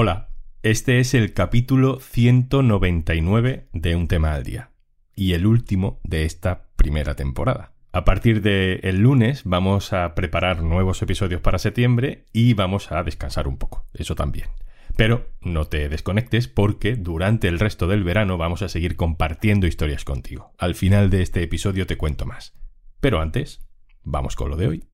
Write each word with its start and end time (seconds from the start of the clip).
Hola, 0.00 0.28
este 0.62 1.00
es 1.00 1.12
el 1.12 1.32
capítulo 1.32 1.98
199 1.98 3.68
de 3.72 3.96
Un 3.96 4.06
tema 4.06 4.32
al 4.32 4.44
día 4.44 4.70
y 5.16 5.32
el 5.32 5.44
último 5.44 5.98
de 6.04 6.22
esta 6.22 6.68
primera 6.76 7.16
temporada. 7.16 7.72
A 7.90 8.04
partir 8.04 8.40
del 8.40 8.78
el 8.84 9.00
lunes 9.00 9.42
vamos 9.44 9.92
a 9.92 10.14
preparar 10.14 10.62
nuevos 10.62 11.02
episodios 11.02 11.40
para 11.40 11.58
septiembre 11.58 12.26
y 12.32 12.54
vamos 12.54 12.92
a 12.92 13.02
descansar 13.02 13.48
un 13.48 13.58
poco, 13.58 13.86
eso 13.92 14.14
también. 14.14 14.46
Pero 14.94 15.26
no 15.40 15.64
te 15.64 15.88
desconectes 15.88 16.46
porque 16.46 16.94
durante 16.94 17.48
el 17.48 17.58
resto 17.58 17.88
del 17.88 18.04
verano 18.04 18.38
vamos 18.38 18.62
a 18.62 18.68
seguir 18.68 18.94
compartiendo 18.94 19.66
historias 19.66 20.04
contigo. 20.04 20.52
Al 20.58 20.76
final 20.76 21.10
de 21.10 21.22
este 21.22 21.42
episodio 21.42 21.88
te 21.88 21.96
cuento 21.96 22.24
más. 22.24 22.54
Pero 23.00 23.20
antes, 23.20 23.66
vamos 24.04 24.36
con 24.36 24.48
lo 24.48 24.56
de 24.56 24.68
hoy. 24.68 24.88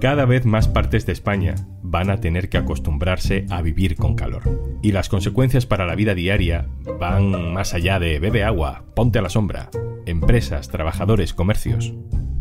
Cada 0.00 0.26
vez 0.26 0.46
más 0.46 0.68
partes 0.68 1.06
de 1.06 1.12
España 1.12 1.56
van 1.82 2.08
a 2.10 2.20
tener 2.20 2.48
que 2.48 2.56
acostumbrarse 2.56 3.46
a 3.50 3.62
vivir 3.62 3.96
con 3.96 4.14
calor. 4.14 4.78
Y 4.80 4.92
las 4.92 5.08
consecuencias 5.08 5.66
para 5.66 5.86
la 5.86 5.96
vida 5.96 6.14
diaria 6.14 6.68
van 7.00 7.52
más 7.52 7.74
allá 7.74 7.98
de 7.98 8.20
bebe 8.20 8.44
agua, 8.44 8.84
ponte 8.94 9.18
a 9.18 9.22
la 9.22 9.28
sombra. 9.28 9.70
Empresas, 10.06 10.68
trabajadores, 10.68 11.34
comercios. 11.34 11.94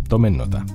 Tomen 0.07 0.37
nota. 0.37 0.65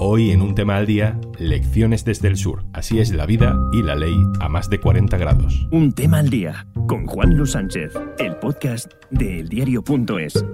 Hoy 0.00 0.32
en 0.32 0.42
un 0.42 0.54
tema 0.54 0.76
al 0.76 0.86
día, 0.86 1.18
lecciones 1.38 2.04
desde 2.04 2.28
el 2.28 2.36
sur. 2.36 2.64
Así 2.74 3.00
es 3.00 3.10
la 3.10 3.24
vida 3.24 3.58
y 3.72 3.82
la 3.82 3.96
ley 3.96 4.14
a 4.40 4.50
más 4.50 4.68
de 4.68 4.80
40 4.80 5.16
grados. 5.16 5.66
Un 5.72 5.92
tema 5.92 6.18
al 6.18 6.28
día 6.28 6.66
con 6.86 7.06
Juan 7.06 7.36
Luis 7.36 7.52
Sánchez, 7.52 7.94
el 8.18 8.36
podcast 8.36 8.92
de 9.10 9.40
eldiario.es. 9.40 10.44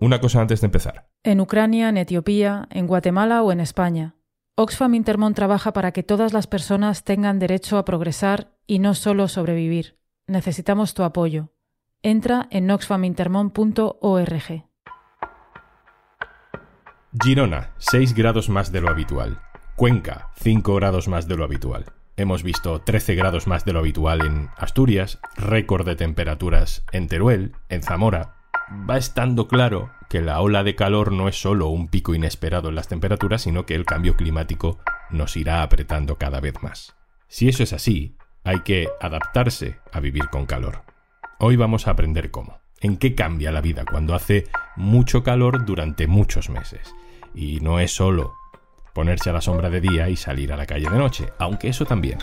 Una 0.00 0.20
cosa 0.20 0.40
antes 0.40 0.60
de 0.60 0.66
empezar. 0.66 1.08
En 1.24 1.40
Ucrania, 1.40 1.88
en 1.88 1.96
Etiopía, 1.96 2.68
en 2.70 2.86
Guatemala 2.86 3.42
o 3.42 3.50
en 3.52 3.60
España. 3.60 4.14
Oxfam 4.56 4.94
Intermón 4.94 5.34
trabaja 5.34 5.72
para 5.72 5.92
que 5.92 6.02
todas 6.02 6.32
las 6.32 6.46
personas 6.46 7.04
tengan 7.04 7.38
derecho 7.38 7.78
a 7.78 7.84
progresar 7.84 8.56
y 8.66 8.78
no 8.78 8.94
solo 8.94 9.28
sobrevivir. 9.28 9.98
Necesitamos 10.26 10.94
tu 10.94 11.02
apoyo. 11.02 11.52
Entra 12.02 12.46
en 12.50 12.70
oxfamintermon.org. 12.70 14.64
Girona, 17.22 17.70
6 17.78 18.14
grados 18.14 18.48
más 18.48 18.70
de 18.70 18.80
lo 18.80 18.90
habitual. 18.90 19.40
Cuenca, 19.76 20.30
5 20.36 20.74
grados 20.74 21.08
más 21.08 21.26
de 21.26 21.36
lo 21.36 21.44
habitual. 21.44 21.86
Hemos 22.16 22.42
visto 22.42 22.80
13 22.80 23.14
grados 23.14 23.46
más 23.46 23.64
de 23.64 23.72
lo 23.72 23.78
habitual 23.78 24.26
en 24.26 24.50
Asturias, 24.56 25.20
récord 25.36 25.86
de 25.86 25.94
temperaturas 25.94 26.84
en 26.90 27.06
Teruel, 27.06 27.52
en 27.68 27.82
Zamora. 27.82 28.37
Va 28.70 28.98
estando 28.98 29.48
claro 29.48 29.90
que 30.08 30.20
la 30.20 30.40
ola 30.40 30.62
de 30.62 30.74
calor 30.74 31.12
no 31.12 31.28
es 31.28 31.40
solo 31.40 31.68
un 31.68 31.88
pico 31.88 32.14
inesperado 32.14 32.68
en 32.68 32.74
las 32.74 32.88
temperaturas, 32.88 33.42
sino 33.42 33.64
que 33.64 33.74
el 33.74 33.84
cambio 33.84 34.16
climático 34.16 34.78
nos 35.10 35.36
irá 35.36 35.62
apretando 35.62 36.16
cada 36.16 36.40
vez 36.40 36.62
más. 36.62 36.94
Si 37.28 37.48
eso 37.48 37.62
es 37.62 37.72
así, 37.72 38.16
hay 38.44 38.60
que 38.60 38.88
adaptarse 39.00 39.78
a 39.92 40.00
vivir 40.00 40.28
con 40.28 40.46
calor. 40.46 40.82
Hoy 41.38 41.56
vamos 41.56 41.86
a 41.86 41.92
aprender 41.92 42.30
cómo. 42.30 42.60
¿En 42.80 42.96
qué 42.96 43.14
cambia 43.14 43.52
la 43.52 43.60
vida 43.60 43.84
cuando 43.90 44.14
hace 44.14 44.46
mucho 44.76 45.22
calor 45.22 45.64
durante 45.64 46.06
muchos 46.06 46.48
meses? 46.50 46.94
Y 47.34 47.60
no 47.60 47.80
es 47.80 47.92
solo 47.92 48.34
ponerse 48.92 49.30
a 49.30 49.32
la 49.32 49.40
sombra 49.40 49.70
de 49.70 49.80
día 49.80 50.08
y 50.08 50.16
salir 50.16 50.52
a 50.52 50.56
la 50.56 50.66
calle 50.66 50.88
de 50.90 50.98
noche, 50.98 51.32
aunque 51.38 51.68
eso 51.68 51.84
también. 51.84 52.18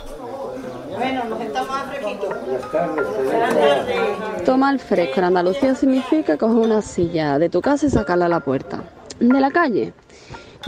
Bueno, 0.90 1.26
nos 1.26 1.40
sentamos 1.40 1.46
más 1.46 1.46
fresquito. 1.46 1.55
Toma 4.46 4.72
el 4.72 4.80
fresco 4.80 5.20
en 5.20 5.24
Andalucía 5.26 5.76
significa 5.76 6.38
coger 6.38 6.58
una 6.58 6.82
silla 6.82 7.40
de 7.40 7.50
tu 7.50 7.62
casa 7.62 7.88
y 7.88 7.90
sacarla 7.90 8.26
a 8.26 8.30
la 8.30 8.40
puerta. 8.40 8.84
De 9.20 9.40
la 9.40 9.52
calle. 9.52 9.94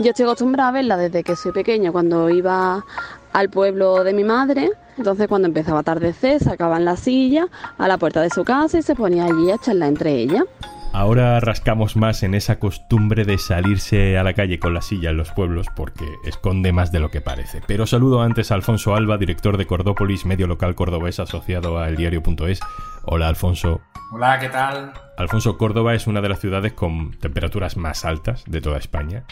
Yo 0.00 0.10
estoy 0.10 0.24
acostumbrada 0.24 0.68
a 0.70 0.72
verla 0.72 0.96
desde 0.96 1.24
que 1.24 1.34
soy 1.34 1.52
pequeña, 1.52 1.90
cuando 1.90 2.30
iba 2.30 2.84
al 3.32 3.50
pueblo 3.50 4.04
de 4.04 4.12
mi 4.12 4.24
madre. 4.24 4.70
Entonces 4.96 5.28
cuando 5.28 5.48
empezaba 5.48 5.78
a 5.78 5.80
atardecer 5.80 6.42
sacaban 6.42 6.84
la 6.84 6.96
silla 6.96 7.48
a 7.78 7.88
la 7.88 7.98
puerta 7.98 8.20
de 8.20 8.30
su 8.30 8.44
casa 8.44 8.78
y 8.78 8.82
se 8.82 8.94
ponía 8.94 9.24
allí 9.24 9.50
a 9.50 9.56
echarla 9.56 9.86
entre 9.86 10.12
ellas. 10.12 10.44
Ahora 10.98 11.38
rascamos 11.38 11.94
más 11.96 12.24
en 12.24 12.34
esa 12.34 12.58
costumbre 12.58 13.24
de 13.24 13.38
salirse 13.38 14.18
a 14.18 14.24
la 14.24 14.34
calle 14.34 14.58
con 14.58 14.74
la 14.74 14.82
silla 14.82 15.10
en 15.10 15.16
los 15.16 15.30
pueblos 15.30 15.68
porque 15.76 16.04
esconde 16.24 16.72
más 16.72 16.90
de 16.90 16.98
lo 16.98 17.08
que 17.08 17.20
parece. 17.20 17.62
Pero 17.68 17.86
saludo 17.86 18.20
antes 18.20 18.50
a 18.50 18.56
Alfonso 18.56 18.96
Alba, 18.96 19.16
director 19.16 19.58
de 19.58 19.66
Cordópolis, 19.68 20.26
medio 20.26 20.48
local 20.48 20.74
cordobés 20.74 21.20
asociado 21.20 21.78
a 21.78 21.88
eldiario.es. 21.88 22.58
Hola 23.04 23.28
Alfonso. 23.28 23.80
Hola, 24.10 24.40
¿qué 24.40 24.48
tal? 24.48 24.92
Alfonso, 25.16 25.56
Córdoba 25.56 25.94
es 25.94 26.08
una 26.08 26.20
de 26.20 26.30
las 26.30 26.40
ciudades 26.40 26.72
con 26.72 27.12
temperaturas 27.12 27.76
más 27.76 28.04
altas 28.04 28.42
de 28.48 28.60
toda 28.60 28.78
España. 28.78 29.22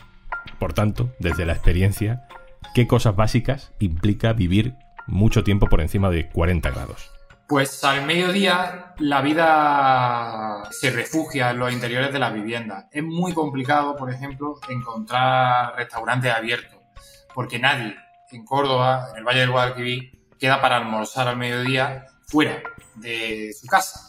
Por 0.61 0.73
tanto, 0.73 1.11
desde 1.19 1.47
la 1.47 1.55
experiencia, 1.55 2.29
¿qué 2.77 2.87
cosas 2.87 3.17
básicas 3.17 3.73
implica 3.81 4.35
vivir 4.35 4.75
mucho 5.09 5.43
tiempo 5.43 5.67
por 5.67 5.81
encima 5.81 6.11
de 6.11 6.29
40 6.29 6.71
grados? 6.71 7.16
Pues 7.49 7.85
al 7.85 8.05
mediodía 8.05 8.93
la 8.99 9.21
vida 9.21 10.69
se 10.73 10.91
refugia 10.91 11.51
en 11.51 11.61
los 11.61 11.73
interiores 11.73 12.13
de 12.13 12.19
las 12.19 12.35
viviendas. 12.35 12.87
Es 12.91 13.05
muy 13.05 13.33
complicado, 13.33 13.95
por 13.95 14.11
ejemplo, 14.11 14.59
encontrar 14.69 15.77
restaurantes 15.77 16.35
abiertos, 16.35 16.81
porque 17.33 17.61
nadie 17.61 17.95
en 18.33 18.45
Córdoba, 18.45 19.11
en 19.13 19.19
el 19.19 19.25
Valle 19.25 19.41
del 19.41 19.53
Guadalquivir, 19.53 20.29
queda 20.41 20.61
para 20.61 20.79
almorzar 20.79 21.29
al 21.29 21.37
mediodía 21.37 22.07
fuera 22.27 22.61
de 22.97 23.53
su 23.53 23.69
casa. 23.69 24.01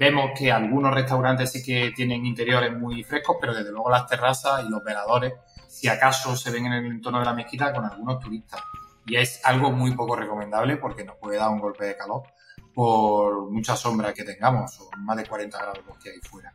Vemos 0.00 0.30
que 0.34 0.50
algunos 0.50 0.94
restaurantes 0.94 1.52
sí 1.52 1.62
que 1.62 1.92
tienen 1.94 2.24
interiores 2.24 2.72
muy 2.72 3.04
frescos, 3.04 3.36
pero 3.38 3.52
desde 3.52 3.72
luego 3.72 3.90
las 3.90 4.06
terrazas 4.06 4.64
y 4.64 4.70
los 4.70 4.82
veladores, 4.82 5.34
si 5.68 5.86
acaso 5.86 6.34
se 6.34 6.50
ven 6.50 6.64
en 6.64 6.72
el 6.72 6.86
entorno 6.86 7.18
de 7.18 7.26
la 7.26 7.34
mezquita 7.34 7.74
con 7.74 7.84
algunos 7.84 8.20
turistas. 8.20 8.62
Y 9.04 9.16
es 9.16 9.44
algo 9.44 9.70
muy 9.70 9.90
poco 9.90 10.16
recomendable 10.16 10.78
porque 10.78 11.04
nos 11.04 11.16
puede 11.16 11.36
dar 11.36 11.50
un 11.50 11.60
golpe 11.60 11.84
de 11.84 11.94
calor 11.94 12.22
por 12.76 13.50
mucha 13.50 13.74
sombra 13.74 14.12
que 14.12 14.22
tengamos, 14.22 14.74
son 14.74 14.88
más 15.02 15.16
de 15.16 15.24
40 15.24 15.56
grados 15.56 15.78
los 15.88 15.96
que 15.96 16.10
hay 16.10 16.18
fuera. 16.20 16.52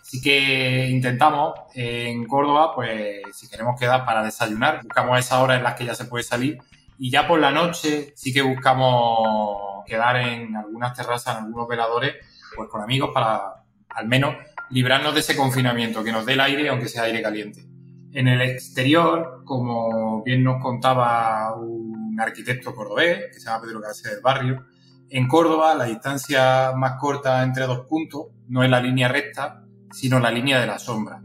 Así 0.00 0.22
que 0.22 0.86
intentamos 0.88 1.52
en 1.74 2.28
Córdoba, 2.28 2.72
pues 2.76 3.22
si 3.32 3.48
queremos 3.48 3.76
quedar 3.76 4.04
para 4.04 4.22
desayunar, 4.22 4.84
buscamos 4.84 5.18
esas 5.18 5.40
horas 5.40 5.58
en 5.58 5.64
las 5.64 5.74
que 5.74 5.84
ya 5.84 5.96
se 5.96 6.04
puede 6.04 6.22
salir 6.22 6.58
y 6.96 7.10
ya 7.10 7.26
por 7.26 7.40
la 7.40 7.50
noche 7.50 8.12
sí 8.14 8.32
que 8.32 8.42
buscamos 8.42 9.84
quedar 9.84 10.14
en 10.14 10.54
algunas 10.54 10.94
terrazas, 10.94 11.38
en 11.38 11.46
algunos 11.46 11.66
veladores, 11.66 12.14
pues 12.54 12.68
con 12.68 12.80
amigos 12.80 13.10
para 13.12 13.64
al 13.88 14.06
menos 14.06 14.36
librarnos 14.70 15.12
de 15.12 15.20
ese 15.20 15.36
confinamiento, 15.36 16.04
que 16.04 16.12
nos 16.12 16.24
dé 16.24 16.34
el 16.34 16.40
aire, 16.40 16.68
aunque 16.68 16.86
sea 16.86 17.02
aire 17.02 17.20
caliente. 17.20 17.64
En 18.12 18.28
el 18.28 18.42
exterior, 18.42 19.42
como 19.44 20.22
bien 20.22 20.44
nos 20.44 20.62
contaba 20.62 21.52
un 21.56 22.16
arquitecto 22.20 22.72
cordobés, 22.76 23.24
que 23.32 23.40
se 23.40 23.46
llama 23.46 23.62
Pedro 23.62 23.80
Cáceres 23.80 24.12
del 24.12 24.22
Barrio, 24.22 24.66
en 25.10 25.28
Córdoba, 25.28 25.74
la 25.74 25.84
distancia 25.84 26.72
más 26.74 26.98
corta 26.98 27.42
entre 27.42 27.66
dos 27.66 27.86
puntos 27.86 28.26
no 28.48 28.62
es 28.62 28.70
la 28.70 28.80
línea 28.80 29.08
recta, 29.08 29.64
sino 29.92 30.18
la 30.18 30.30
línea 30.30 30.60
de 30.60 30.66
la 30.66 30.78
sombra. 30.78 31.22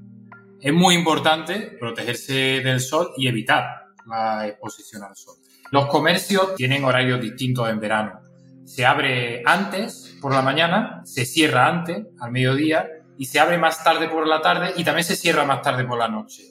Es 0.61 0.73
muy 0.73 0.95
importante 0.95 1.77
protegerse 1.79 2.61
del 2.61 2.81
sol 2.81 3.11
y 3.17 3.27
evitar 3.27 3.63
la 4.05 4.47
exposición 4.47 5.03
al 5.03 5.15
sol. 5.15 5.35
Los 5.71 5.87
comercios 5.87 6.55
tienen 6.55 6.83
horarios 6.83 7.21
distintos 7.21 7.69
en 7.69 7.79
verano. 7.79 8.21
Se 8.65 8.85
abre 8.85 9.41
antes 9.45 10.17
por 10.21 10.33
la 10.33 10.41
mañana, 10.41 11.01
se 11.05 11.25
cierra 11.25 11.67
antes 11.67 12.05
al 12.19 12.31
mediodía 12.31 12.87
y 13.17 13.25
se 13.25 13.39
abre 13.39 13.57
más 13.57 13.83
tarde 13.83 14.07
por 14.07 14.27
la 14.27 14.41
tarde 14.41 14.73
y 14.75 14.83
también 14.83 15.03
se 15.03 15.15
cierra 15.15 15.45
más 15.45 15.61
tarde 15.61 15.85
por 15.85 15.97
la 15.97 16.07
noche. 16.07 16.43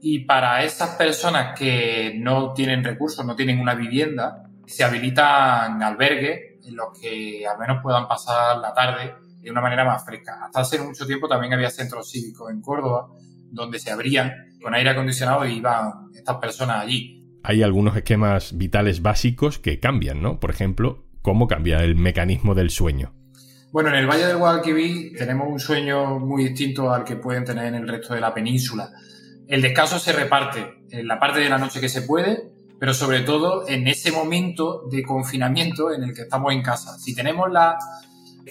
Y 0.00 0.20
para 0.20 0.62
esas 0.62 0.96
personas 0.96 1.58
que 1.58 2.14
no 2.18 2.52
tienen 2.52 2.84
recursos, 2.84 3.24
no 3.24 3.34
tienen 3.34 3.60
una 3.60 3.74
vivienda, 3.74 4.44
se 4.66 4.84
habilitan 4.84 5.82
albergues 5.82 6.53
en 6.66 6.76
los 6.76 6.98
que 6.98 7.46
al 7.46 7.58
menos 7.58 7.82
puedan 7.82 8.08
pasar 8.08 8.58
la 8.58 8.72
tarde 8.72 9.14
de 9.40 9.50
una 9.50 9.60
manera 9.60 9.84
más 9.84 10.04
fresca. 10.04 10.44
Hasta 10.44 10.60
hace 10.60 10.78
mucho 10.80 11.06
tiempo 11.06 11.28
también 11.28 11.52
había 11.52 11.70
centros 11.70 12.10
cívicos 12.10 12.50
en 12.50 12.60
Córdoba 12.60 13.08
donde 13.50 13.78
se 13.78 13.90
abrían 13.90 14.32
con 14.60 14.74
aire 14.74 14.90
acondicionado 14.90 15.46
y 15.46 15.58
iban 15.58 16.10
estas 16.14 16.36
personas 16.36 16.82
allí. 16.82 17.22
Hay 17.42 17.62
algunos 17.62 17.96
esquemas 17.96 18.56
vitales 18.56 19.02
básicos 19.02 19.58
que 19.58 19.78
cambian, 19.78 20.22
¿no? 20.22 20.40
Por 20.40 20.50
ejemplo, 20.50 21.04
¿cómo 21.22 21.46
cambia 21.46 21.84
el 21.84 21.94
mecanismo 21.94 22.54
del 22.54 22.70
sueño? 22.70 23.12
Bueno, 23.70 23.90
en 23.90 23.96
el 23.96 24.06
Valle 24.06 24.26
del 24.26 24.38
Guadalquivir 24.38 25.16
tenemos 25.16 25.48
un 25.48 25.60
sueño 25.60 26.18
muy 26.18 26.44
distinto 26.44 26.92
al 26.92 27.04
que 27.04 27.16
pueden 27.16 27.44
tener 27.44 27.66
en 27.66 27.74
el 27.74 27.88
resto 27.88 28.14
de 28.14 28.20
la 28.20 28.32
península. 28.32 28.90
El 29.46 29.60
descanso 29.60 29.98
se 29.98 30.12
reparte 30.12 30.84
en 30.90 31.06
la 31.06 31.18
parte 31.20 31.40
de 31.40 31.50
la 31.50 31.58
noche 31.58 31.80
que 31.80 31.88
se 31.88 32.02
puede 32.02 32.53
pero 32.78 32.94
sobre 32.94 33.20
todo 33.20 33.68
en 33.68 33.86
ese 33.88 34.12
momento 34.12 34.82
de 34.90 35.02
confinamiento 35.02 35.92
en 35.92 36.04
el 36.04 36.14
que 36.14 36.22
estamos 36.22 36.52
en 36.52 36.62
casa. 36.62 36.98
Si 36.98 37.14
tenemos 37.14 37.50
la 37.50 37.78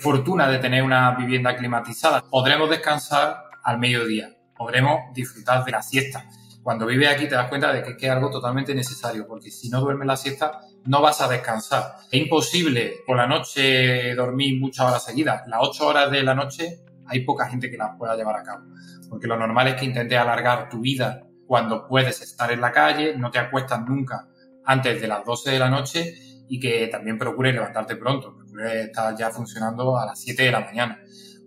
fortuna 0.02 0.48
de 0.48 0.60
tener 0.60 0.84
una 0.84 1.12
vivienda 1.16 1.56
climatizada, 1.56 2.24
podremos 2.30 2.70
descansar 2.70 3.44
al 3.64 3.80
mediodía, 3.80 4.36
podremos 4.56 5.14
disfrutar 5.14 5.64
de 5.64 5.72
la 5.72 5.82
siesta. 5.82 6.26
Cuando 6.62 6.86
vives 6.86 7.10
aquí 7.10 7.28
te 7.28 7.36
das 7.36 7.50
cuenta 7.50 7.74
de 7.74 7.84
que 7.84 8.06
es 8.06 8.12
algo 8.12 8.30
totalmente 8.30 8.74
necesario, 8.74 9.28
porque 9.28 9.52
si 9.52 9.70
no 9.70 9.82
duermes 9.82 10.08
la 10.08 10.16
siesta 10.16 10.62
no 10.86 11.02
vas 11.02 11.20
a 11.22 11.28
descansar. 11.28 11.96
Es 12.10 12.22
imposible 12.22 13.02
por 13.06 13.18
la 13.18 13.28
noche 13.28 14.16
dormir 14.16 14.60
muchas 14.60 14.88
horas 14.88 15.04
seguidas. 15.04 15.44
Las 15.48 15.60
ocho 15.62 15.88
horas 15.88 16.10
de 16.10 16.24
la 16.24 16.34
noche 16.34 16.80
hay 17.06 17.26
poca 17.26 17.48
gente 17.48 17.70
que 17.70 17.78
las 17.78 17.98
pueda 17.98 18.16
llevar 18.16 18.38
a 18.38 18.44
cabo, 18.44 18.64
porque 19.10 19.28
lo 19.28 19.38
normal 19.38 19.68
es 19.68 19.76
que 19.76 19.86
intentes 19.86 20.18
alargar 20.18 20.70
tu 20.70 20.80
vida 20.80 21.28
cuando 21.48 21.88
puedes 21.88 22.22
estar 22.22 22.52
en 22.52 22.62
la 22.62 22.72
calle, 22.72 23.16
no 23.18 23.32
te 23.32 23.40
acuestas 23.40 23.82
nunca 23.88 24.28
antes 24.66 25.02
de 25.02 25.08
las 25.08 25.26
12 25.26 25.52
de 25.52 25.60
la 25.60 25.70
noche 25.70 26.14
y 26.48 26.60
que 26.60 26.88
también 26.88 27.18
procures 27.18 27.54
levantarte 27.54 27.96
pronto, 27.96 28.36
procures 28.36 28.88
estar 28.88 29.16
ya 29.18 29.30
funcionando 29.30 29.98
a 29.98 30.06
las 30.06 30.20
7 30.22 30.44
de 30.44 30.52
la 30.52 30.62
mañana. 30.62 31.00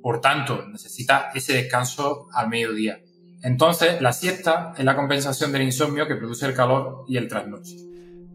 Por 0.03 0.21
tanto, 0.21 0.67
necesitas 0.69 1.35
ese 1.35 1.55
descanso 1.55 2.29
al 2.33 2.49
mediodía. 2.49 3.01
Entonces, 3.43 4.01
la 4.01 4.13
siesta 4.13 4.73
es 4.77 4.85
la 4.85 4.97
compensación 4.97 5.53
del 5.53 5.63
insomnio 5.63 6.07
que 6.07 6.17
produce 6.17 6.47
el 6.47 6.55
calor 6.55 7.05
y 7.09 7.17
el 7.17 7.29
trasnoche. 7.29 7.77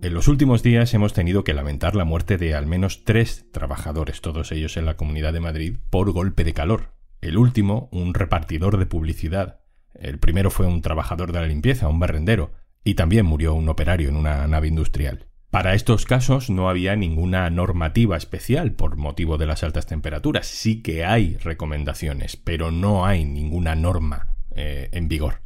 En 0.02 0.14
los 0.14 0.28
últimos 0.28 0.64
días 0.64 0.94
hemos 0.96 1.14
tenido 1.14 1.44
que 1.44 1.54
lamentar 1.54 1.96
la 1.96 2.06
muerte 2.06 2.38
de 2.38 2.56
al 2.56 2.66
menos 2.66 3.04
tres 3.04 3.46
trabajadores, 3.52 4.22
todos 4.22 4.52
ellos 4.52 4.76
en 4.78 4.86
la 4.86 4.98
Comunidad 4.98 5.32
de 5.32 5.40
Madrid, 5.40 5.78
por 5.92 6.12
golpe 6.12 6.44
de 6.44 6.54
calor. 6.54 6.94
El 7.22 7.38
último, 7.38 7.88
un 7.92 8.16
repartidor 8.16 8.78
de 8.78 8.88
publicidad. 8.88 9.61
El 9.94 10.20
primero 10.20 10.50
fue 10.50 10.66
un 10.66 10.82
trabajador 10.82 11.32
de 11.32 11.40
la 11.42 11.48
limpieza, 11.48 11.88
un 11.88 12.00
barrendero, 12.00 12.52
y 12.84 12.96
también 12.96 13.26
murió 13.26 13.54
un 13.54 13.70
operario 13.70 14.10
en 14.10 14.16
una 14.16 14.48
nave 14.48 14.68
industrial. 14.68 15.28
Para 15.52 15.74
estos 15.74 16.06
casos 16.06 16.50
no 16.50 16.70
había 16.70 16.96
ninguna 16.96 17.50
normativa 17.50 18.16
especial 18.16 18.72
por 18.72 18.96
motivo 18.96 19.38
de 19.38 19.46
las 19.46 19.64
altas 19.64 19.86
temperaturas. 19.86 20.48
Sí 20.48 20.82
que 20.82 21.04
hay 21.04 21.36
recomendaciones, 21.38 22.38
pero 22.38 22.72
no 22.72 23.06
hay 23.06 23.26
ninguna 23.26 23.76
norma 23.76 24.38
eh, 24.56 24.90
en 24.94 25.10
vigor. 25.10 25.42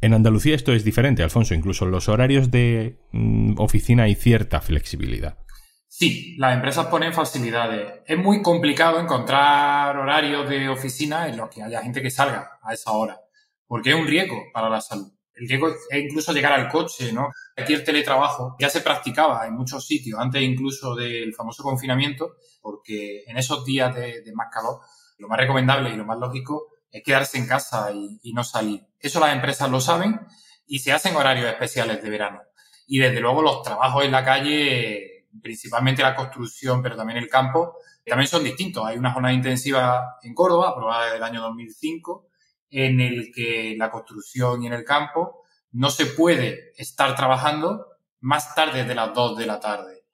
En 0.00 0.14
Andalucía 0.14 0.56
esto 0.56 0.72
es 0.72 0.84
diferente, 0.84 1.22
Alfonso. 1.22 1.54
Incluso 1.54 1.84
en 1.84 1.92
los 1.92 2.08
horarios 2.08 2.50
de 2.50 2.98
mm, 3.12 3.54
oficina 3.58 4.02
hay 4.02 4.16
cierta 4.16 4.60
flexibilidad. 4.60 5.38
Sí, 5.86 6.36
las 6.38 6.54
empresas 6.54 6.86
ponen 6.86 7.12
facilidades. 7.12 8.00
Es 8.04 8.18
muy 8.18 8.42
complicado 8.42 9.00
encontrar 9.00 9.96
horarios 9.96 10.48
de 10.48 10.68
oficina 10.68 11.28
en 11.28 11.36
los 11.36 11.48
que 11.48 11.62
haya 11.62 11.82
gente 11.82 12.02
que 12.02 12.10
salga 12.10 12.58
a 12.62 12.74
esa 12.74 12.90
hora, 12.90 13.20
porque 13.66 13.90
es 13.90 13.96
un 13.96 14.06
riesgo 14.06 14.44
para 14.52 14.68
la 14.68 14.80
salud. 14.80 15.12
El 15.36 15.48
riesgo 15.48 15.68
es 15.68 16.02
incluso 16.02 16.32
llegar 16.32 16.52
al 16.52 16.68
coche, 16.68 17.12
¿no? 17.12 17.28
Aquí 17.56 17.74
el 17.74 17.84
teletrabajo 17.84 18.56
ya 18.58 18.70
se 18.70 18.80
practicaba 18.80 19.46
en 19.46 19.54
muchos 19.54 19.86
sitios, 19.86 20.18
antes 20.18 20.40
incluso 20.42 20.94
del 20.94 21.34
famoso 21.34 21.62
confinamiento, 21.62 22.36
porque 22.62 23.22
en 23.26 23.36
esos 23.36 23.62
días 23.64 23.94
de, 23.94 24.22
más 24.34 24.48
calor, 24.50 24.80
lo 25.18 25.28
más 25.28 25.38
recomendable 25.38 25.90
y 25.90 25.96
lo 25.96 26.06
más 26.06 26.18
lógico 26.18 26.68
es 26.90 27.02
quedarse 27.02 27.36
en 27.36 27.46
casa 27.46 27.92
y, 27.92 28.32
no 28.32 28.44
salir. 28.44 28.86
Eso 28.98 29.20
las 29.20 29.34
empresas 29.34 29.70
lo 29.70 29.78
saben 29.78 30.20
y 30.66 30.78
se 30.78 30.92
hacen 30.92 31.14
horarios 31.14 31.50
especiales 31.50 32.02
de 32.02 32.08
verano. 32.08 32.40
Y 32.86 32.98
desde 32.98 33.20
luego 33.20 33.42
los 33.42 33.62
trabajos 33.62 34.04
en 34.04 34.12
la 34.12 34.24
calle, 34.24 35.26
principalmente 35.42 36.02
la 36.02 36.14
construcción, 36.14 36.82
pero 36.82 36.96
también 36.96 37.18
el 37.18 37.28
campo, 37.28 37.76
también 38.06 38.28
son 38.28 38.42
distintos. 38.42 38.86
Hay 38.86 38.96
una 38.96 39.12
jornada 39.12 39.34
intensiva 39.34 40.16
en 40.22 40.32
Córdoba, 40.32 40.70
aprobada 40.70 41.04
desde 41.04 41.18
el 41.18 41.22
año 41.24 41.42
2005, 41.42 42.28
en 42.78 43.00
el 43.00 43.32
que 43.32 43.74
la 43.78 43.90
construcción 43.90 44.62
y 44.62 44.66
en 44.66 44.74
el 44.74 44.84
campo 44.84 45.44
no 45.72 45.88
se 45.88 46.04
puede 46.04 46.74
estar 46.76 47.16
trabajando 47.16 47.86
más 48.20 48.54
tarde 48.54 48.84
de 48.84 48.94
las 48.94 49.14
2 49.14 49.38
de 49.38 49.46
la 49.46 49.58
tarde. 49.58 50.04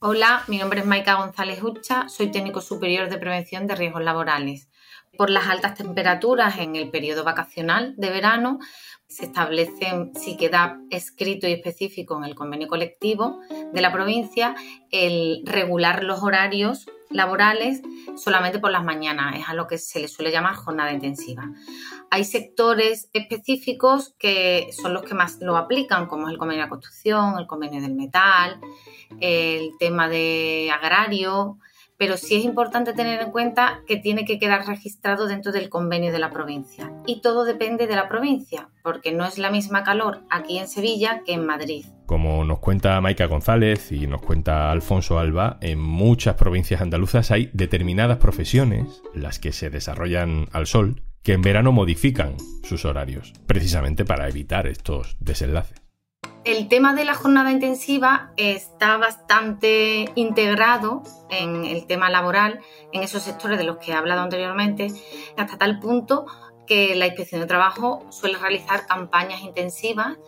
Hola, 0.00 0.44
mi 0.48 0.58
nombre 0.58 0.80
es 0.80 0.86
Maika 0.86 1.14
González 1.14 1.62
Hucha, 1.62 2.10
soy 2.10 2.30
técnico 2.30 2.60
superior 2.60 3.08
de 3.08 3.16
prevención 3.16 3.66
de 3.66 3.76
riesgos 3.76 4.02
laborales. 4.02 4.68
Por 5.16 5.30
las 5.30 5.48
altas 5.48 5.74
temperaturas 5.74 6.58
en 6.58 6.76
el 6.76 6.90
periodo 6.90 7.24
vacacional 7.24 7.94
de 7.96 8.10
verano, 8.10 8.58
se 9.06 9.26
establece, 9.26 10.10
si 10.14 10.36
queda 10.36 10.80
escrito 10.90 11.46
y 11.46 11.52
específico 11.52 12.16
en 12.16 12.24
el 12.24 12.34
convenio 12.34 12.68
colectivo 12.68 13.40
de 13.72 13.80
la 13.80 13.92
provincia, 13.92 14.56
el 14.90 15.42
regular 15.44 16.02
los 16.02 16.22
horarios 16.22 16.86
laborales 17.10 17.80
solamente 18.16 18.58
por 18.58 18.72
las 18.72 18.82
mañanas, 18.82 19.36
es 19.38 19.48
a 19.48 19.54
lo 19.54 19.68
que 19.68 19.78
se 19.78 20.00
le 20.00 20.08
suele 20.08 20.32
llamar 20.32 20.56
jornada 20.56 20.92
intensiva. 20.92 21.48
Hay 22.10 22.24
sectores 22.24 23.08
específicos 23.12 24.14
que 24.18 24.70
son 24.72 24.94
los 24.94 25.04
que 25.04 25.14
más 25.14 25.38
lo 25.40 25.56
aplican, 25.56 26.06
como 26.06 26.26
es 26.26 26.32
el 26.32 26.38
convenio 26.38 26.62
de 26.62 26.66
la 26.66 26.70
construcción, 26.70 27.38
el 27.38 27.46
convenio 27.46 27.80
del 27.80 27.94
metal, 27.94 28.60
el 29.20 29.70
tema 29.78 30.08
de 30.08 30.70
agrario, 30.72 31.58
pero 31.98 32.16
sí 32.16 32.36
es 32.36 32.44
importante 32.44 32.92
tener 32.92 33.20
en 33.20 33.30
cuenta 33.30 33.82
que 33.86 33.96
tiene 33.96 34.24
que 34.24 34.38
quedar 34.38 34.66
registrado 34.66 35.26
dentro 35.26 35.52
del 35.52 35.68
convenio 35.68 36.12
de 36.12 36.18
la 36.18 36.30
provincia. 36.30 36.92
Y 37.06 37.20
todo 37.20 37.44
depende 37.44 37.86
de 37.86 37.96
la 37.96 38.08
provincia, 38.08 38.68
porque 38.82 39.12
no 39.12 39.24
es 39.24 39.38
la 39.38 39.50
misma 39.50 39.84
calor 39.84 40.22
aquí 40.30 40.58
en 40.58 40.68
Sevilla 40.68 41.22
que 41.24 41.34
en 41.34 41.46
Madrid. 41.46 41.86
Como 42.06 42.44
nos 42.44 42.58
cuenta 42.58 43.00
Maika 43.00 43.26
González 43.26 43.92
y 43.92 44.06
nos 44.06 44.22
cuenta 44.22 44.70
Alfonso 44.70 45.18
Alba, 45.18 45.58
en 45.60 45.80
muchas 45.80 46.34
provincias 46.34 46.80
andaluzas 46.80 47.30
hay 47.30 47.50
determinadas 47.52 48.18
profesiones, 48.18 49.02
las 49.14 49.38
que 49.38 49.52
se 49.52 49.70
desarrollan 49.70 50.48
al 50.52 50.66
sol, 50.66 51.02
que 51.22 51.32
en 51.32 51.42
verano 51.42 51.72
modifican 51.72 52.36
sus 52.62 52.84
horarios, 52.84 53.32
precisamente 53.46 54.04
para 54.04 54.28
evitar 54.28 54.66
estos 54.66 55.16
desenlaces. 55.20 55.83
El 56.44 56.68
tema 56.68 56.92
de 56.92 57.06
la 57.06 57.14
jornada 57.14 57.50
intensiva 57.50 58.30
está 58.36 58.98
bastante 58.98 60.10
integrado 60.14 61.02
en 61.30 61.64
el 61.64 61.86
tema 61.86 62.10
laboral, 62.10 62.60
en 62.92 63.02
esos 63.02 63.22
sectores 63.22 63.56
de 63.56 63.64
los 63.64 63.78
que 63.78 63.92
he 63.92 63.94
hablado 63.94 64.20
anteriormente, 64.20 64.88
hasta 65.38 65.56
tal 65.56 65.80
punto 65.80 66.26
que 66.66 66.94
la 66.96 67.06
inspección 67.06 67.40
de 67.40 67.46
trabajo 67.46 68.04
suele 68.10 68.36
realizar 68.36 68.86
campañas 68.86 69.40
intensivas 69.40 70.18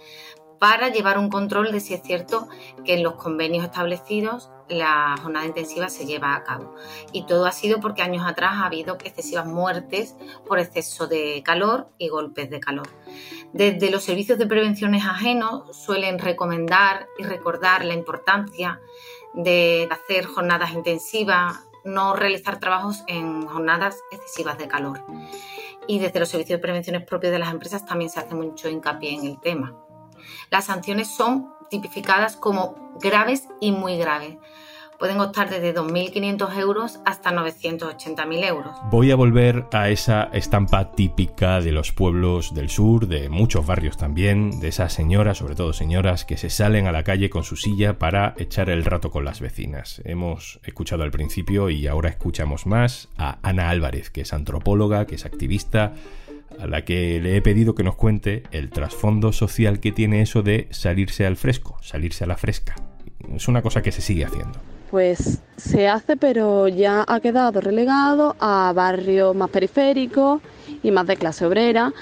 para 0.59 0.89
llevar 0.89 1.19
un 1.19 1.29
control 1.31 1.73
de 1.73 1.81
si 1.81 1.95
es 1.95 2.03
cierto 2.03 2.49
que 2.85 2.95
en 2.95 3.03
los 3.03 3.15
convenios 3.15 3.65
establecidos 3.65 4.51
la 4.69 5.15
jornada 5.23 5.47
intensiva 5.47 5.89
se 5.89 6.07
lleva 6.07 6.35
a 6.35 6.43
cabo. 6.45 6.75
Y 7.13 7.27
todo 7.27 7.47
ha 7.47 7.53
sido 7.53 7.81
porque 7.81 8.03
años 8.03 8.27
atrás 8.27 8.55
ha 8.55 8.67
habido 8.67 8.95
excesivas 8.95 9.47
muertes 9.47 10.17
por 10.47 10.59
exceso 10.59 11.07
de 11.07 11.43
calor 11.45 11.89
y 11.99 12.09
golpes 12.09 12.51
de 12.51 12.61
calor. 12.61 12.89
Desde 13.53 13.91
los 13.91 14.03
servicios 14.03 14.39
de 14.39 14.47
prevenciones 14.47 15.05
ajenos 15.05 15.77
suelen 15.77 16.19
recomendar 16.19 17.07
y 17.19 17.25
recordar 17.25 17.85
la 17.85 17.95
importancia 17.95 18.81
de 19.35 19.89
hacer 19.91 20.27
jornadas 20.27 20.73
intensivas, 20.73 21.61
no 21.85 22.17
realizar 22.17 22.59
trabajos 22.59 23.05
en 23.07 23.47
jornadas 23.47 24.03
excesivas 24.11 24.59
de 24.59 24.67
calor. 24.67 25.05
Y 25.87 26.01
desde 26.01 26.19
los 26.19 26.29
servicios 26.29 26.59
de 26.59 26.63
prevenciones 26.63 27.05
propios 27.05 27.33
de 27.33 27.39
las 27.39 27.53
empresas 27.53 27.87
también 27.87 28.11
se 28.11 28.19
hace 28.19 28.35
mucho 28.35 28.69
hincapié 28.69 29.15
en 29.15 29.27
el 29.27 29.41
tema. 29.41 29.86
Las 30.51 30.67
sanciones 30.67 31.09
son 31.09 31.49
tipificadas 31.71 32.37
como 32.37 32.93
graves 33.01 33.49
y 33.61 33.73
muy 33.73 33.99
graves. 33.99 34.37
Pueden 34.99 35.19
costar 35.19 35.51
desde 35.51 35.75
2.500 35.75 36.57
euros 36.59 37.01
hasta 37.05 37.31
980.000 37.31 38.45
euros. 38.47 38.75
Voy 38.91 39.11
a 39.11 39.17
volver 39.17 39.67
a 39.73 39.91
esa 39.91 40.31
estampa 40.33 40.93
típica 40.93 41.61
de 41.61 41.71
los 41.71 41.93
pueblos 41.93 42.55
del 42.55 42.71
sur, 42.71 43.07
de 43.07 43.29
muchos 43.29 43.67
barrios 43.67 43.99
también, 43.99 44.59
de 44.59 44.69
esas 44.69 44.95
señoras, 44.95 45.37
sobre 45.37 45.55
todo 45.55 45.75
señoras, 45.75 46.25
que 46.25 46.39
se 46.39 46.49
salen 46.49 46.87
a 46.87 46.93
la 46.93 47.03
calle 47.03 47.29
con 47.29 47.45
su 47.45 47.57
silla 47.57 47.99
para 47.99 48.33
echar 48.39 48.71
el 48.71 48.87
rato 48.87 49.11
con 49.11 49.27
las 49.27 49.41
vecinas. 49.41 50.01
Hemos 50.07 50.61
escuchado 50.65 51.03
al 51.03 51.11
principio 51.11 51.69
y 51.69 51.87
ahora 51.87 52.09
escuchamos 52.09 52.65
más 52.65 53.11
a 53.19 53.39
Ana 53.43 53.69
Álvarez, 53.69 54.09
que 54.09 54.23
es 54.23 54.33
antropóloga, 54.33 55.07
que 55.07 55.17
es 55.17 55.27
activista 55.27 55.93
a 56.59 56.67
la 56.67 56.85
que 56.85 57.21
le 57.21 57.37
he 57.37 57.43
pedido 57.43 57.75
que 57.75 57.83
nos 57.83 57.97
cuente 57.97 58.43
el 58.51 58.71
trasfondo 58.71 59.33
social 59.33 59.81
que 59.81 59.93
tiene 59.93 60.23
eso 60.23 60.43
de 60.43 60.69
salirse 60.71 61.27
al 61.27 61.37
fresco, 61.37 61.77
salirse 61.83 62.25
a 62.25 62.27
la 62.27 62.37
fresca. 62.37 62.75
Es 63.35 63.49
una 63.49 63.63
cosa 63.63 63.83
que 63.83 63.93
se 63.93 64.01
sigue 64.01 64.25
haciendo. 64.25 64.59
Pues 64.91 65.43
se 65.57 65.89
hace, 65.89 66.17
pero 66.17 66.69
ya 66.69 67.05
ha 67.07 67.21
quedado 67.21 67.61
relegado 67.61 68.37
a 68.39 68.73
barrios 68.75 69.35
más 69.35 69.51
periféricos 69.51 70.41
y 70.83 70.91
más 70.91 71.07
de 71.07 71.17
clase 71.17 71.45
obrera. 71.45 71.93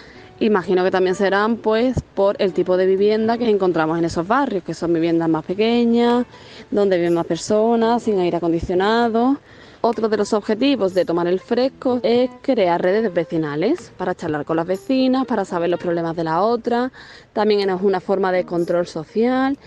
Imagino 0.41 0.85
que 0.85 0.91
también 0.91 1.15
serán 1.15 1.57
pues 1.57 2.01
por 2.15 2.37
el 2.41 2.53
tipo 2.53 2.77
de 2.77 2.87
vivienda 2.87 3.39
que 3.39 3.49
encontramos 3.49 3.99
en 3.99 4.05
esos 4.05 4.27
barrios, 4.27 4.65
que 4.65 4.75
son 4.75 4.93
viviendas 4.93 5.29
más 5.29 5.45
pequeñas, 5.45 6.27
donde 6.71 6.97
viven 6.97 7.15
más 7.15 7.27
personas, 7.27 8.03
sin 8.03 8.19
aire 8.19 8.37
acondicionado 8.37 9.39
otro 9.85 10.09
de 10.09 10.17
los 10.17 10.33
objetivos 10.33 10.95
de 10.95 11.05
tomar 11.05 11.26
el 11.26 11.38
fresco 11.38 12.00
es 12.03 12.31
crear 12.41 12.81
redes 12.81 13.12
vecinales 13.12 13.93
para 13.99 14.14
charlar 14.14 14.47
con 14.47 14.57
las 14.57 14.67
vecinas, 14.67 15.26
para 15.26 15.45
saber 15.45 15.69
los 15.69 15.79
problemas 15.79 16.17
de 16.17 16.25
la 16.25 16.41
otra. 16.41 16.91
También 17.35 17.69
es 17.69 17.83
una 17.83 18.00
forma 18.00 18.33
de 18.33 18.47
control 18.47 18.87
social, 18.87 19.59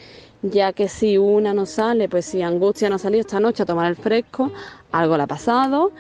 ya 0.42 0.74
que 0.74 0.90
si 0.90 1.20
una 1.20 1.54
no 1.54 1.68
sale, 1.68 2.10
pues 2.10 2.26
si 2.26 2.42
Angustia 2.42 2.90
no 2.90 2.96
ha 2.96 3.00
salido 3.00 3.22
esta 3.22 3.40
noche 3.40 3.62
a 3.62 3.68
tomar 3.68 3.86
el 3.92 3.96
fresco, 3.96 4.52
algo 4.92 5.18
le 5.18 5.24
ha 5.24 5.28
pasado. 5.28 5.92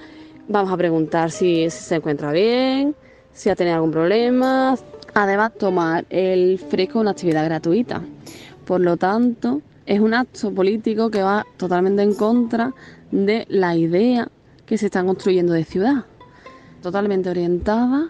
Vamos 0.48 0.72
a 0.72 0.78
preguntar 0.78 1.30
si, 1.30 1.70
si 1.70 1.84
se 1.84 1.96
encuentra 1.96 2.32
bien, 2.32 2.96
si 3.34 3.52
ha 3.52 3.56
tenido 3.56 3.76
algún 3.76 3.92
problema. 3.92 4.76
Además, 5.14 5.54
tomar 5.60 6.06
el 6.10 6.58
fresco 6.58 6.98
es 7.00 7.02
una 7.02 7.12
actividad 7.12 7.46
gratuita. 7.46 8.02
Por 8.66 8.82
lo 8.82 8.98
tanto, 8.98 9.62
es 9.86 10.00
un 10.00 10.16
acto 10.16 10.52
político 10.52 11.12
que 11.12 11.22
va 11.22 11.46
totalmente 11.56 12.02
en 12.02 12.16
contra 12.16 12.74
de 13.12 13.46
la 13.50 13.76
idea 13.76 14.30
que 14.66 14.78
se 14.78 14.88
está 14.88 15.04
construyendo 15.04 15.54
de 15.54 15.64
ciudad, 15.64 16.06
totalmente 16.82 17.30
orientada 17.30 18.10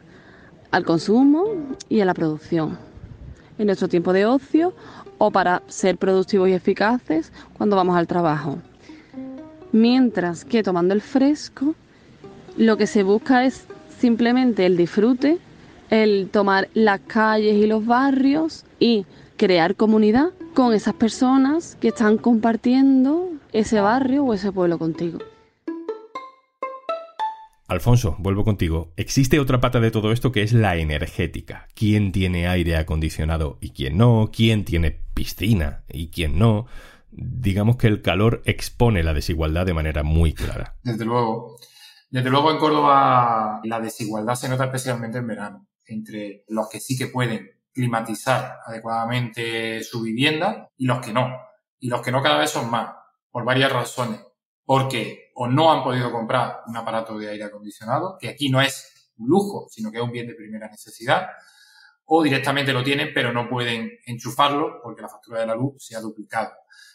al 0.72 0.84
consumo 0.84 1.46
y 1.90 2.02
a 2.02 2.06
la 2.06 2.14
producción. 2.14 2.78
En 3.58 3.68
nuestro 3.68 3.88
tiempo 3.88 4.14
de 4.14 4.26
ocio 4.26 4.74
o 5.18 5.32
para 5.32 5.64
ser 5.68 5.98
productivos 5.98 6.50
y 6.50 6.54
eficaces 6.54 7.32
cuando 7.58 7.76
vamos 7.76 7.96
al 7.96 8.08
trabajo. 8.08 8.58
Mientras 9.72 10.46
que 10.46 10.64
tomando 10.64 10.94
el 10.94 11.02
fresco 11.02 11.76
lo 12.56 12.78
que 12.78 12.88
se 12.88 13.04
busca 13.04 13.46
es 13.46 13.68
simplemente 14.00 14.66
el 14.66 14.78
disfrute, 14.78 15.38
el 15.90 16.30
tomar 16.32 16.70
las 16.74 17.00
calles 17.02 17.56
y 17.56 17.68
los 17.68 17.86
barrios 17.86 18.66
y 18.80 19.06
crear 19.38 19.76
comunidad 19.76 20.32
con 20.58 20.74
esas 20.74 20.96
personas 20.96 21.78
que 21.80 21.90
están 21.90 22.18
compartiendo 22.18 23.30
ese 23.54 23.80
barrio 23.80 24.24
o 24.24 24.34
ese 24.34 24.52
pueblo 24.52 24.80
contigo. 24.80 25.20
Alfonso, 27.68 28.16
vuelvo 28.18 28.44
contigo. 28.44 28.92
Existe 28.96 29.40
otra 29.40 29.62
pata 29.62 29.80
de 29.80 29.92
todo 29.92 30.12
esto 30.12 30.32
que 30.32 30.42
es 30.42 30.54
la 30.54 30.78
energética. 30.78 31.68
¿Quién 31.76 32.12
tiene 32.12 32.48
aire 32.48 32.76
acondicionado 32.76 33.60
y 33.62 33.70
quién 33.70 33.98
no? 33.98 34.32
¿Quién 34.34 34.66
tiene 34.66 35.00
piscina 35.14 35.84
y 35.90 36.10
quién 36.10 36.40
no? 36.40 36.66
Digamos 37.12 37.78
que 37.78 37.86
el 37.86 38.02
calor 38.02 38.42
expone 38.46 39.04
la 39.04 39.14
desigualdad 39.14 39.68
de 39.68 39.76
manera 39.76 40.02
muy 40.02 40.34
clara. 40.34 40.76
Desde 40.82 41.06
luego. 41.06 41.58
Desde 42.10 42.32
luego 42.32 42.50
en 42.50 42.58
Córdoba 42.58 43.62
la 43.64 43.80
desigualdad 43.80 44.34
se 44.34 44.50
nota 44.50 44.66
especialmente 44.66 45.20
en 45.20 45.28
verano, 45.28 45.68
entre 45.86 46.46
los 46.48 46.68
que 46.68 46.80
sí 46.80 46.98
que 46.98 47.06
pueden 47.06 47.57
climatizar 47.78 48.62
adecuadamente 48.66 49.84
su 49.84 50.02
vivienda 50.02 50.72
y 50.78 50.88
los 50.88 51.00
que 51.00 51.14
no. 51.14 51.32
Y 51.80 51.90
los 51.90 52.02
que 52.02 52.12
no 52.12 52.24
cada 52.24 52.40
vez 52.40 52.50
son 52.50 52.72
más, 52.72 52.92
por 53.30 53.46
varias 53.46 53.72
razones. 53.72 54.20
Porque 54.66 55.32
o 55.36 55.48
no 55.48 55.72
han 55.72 55.84
podido 55.84 56.12
comprar 56.12 56.62
un 56.66 56.76
aparato 56.76 57.20
de 57.20 57.30
aire 57.30 57.44
acondicionado, 57.44 58.18
que 58.20 58.30
aquí 58.30 58.50
no 58.50 58.60
es 58.60 59.12
un 59.18 59.30
lujo, 59.30 59.68
sino 59.70 59.92
que 59.92 60.00
es 60.00 60.04
un 60.04 60.12
bien 60.12 60.26
de 60.26 60.34
primera 60.34 60.68
necesidad, 60.68 61.28
o 62.06 62.24
directamente 62.24 62.74
lo 62.74 62.84
tienen, 62.84 63.12
pero 63.14 63.32
no 63.32 63.48
pueden 63.48 63.92
enchufarlo 64.08 64.82
porque 64.82 65.04
la 65.04 65.10
factura 65.10 65.42
de 65.42 65.46
la 65.46 65.56
luz 65.56 65.76
se 65.78 65.96
ha 65.96 66.00
duplicado. 66.00 66.52